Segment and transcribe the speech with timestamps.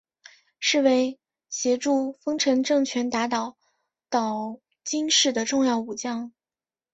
[0.59, 3.55] 是为协助丰臣政权打倒
[4.09, 6.33] 岛津氏的重要武将。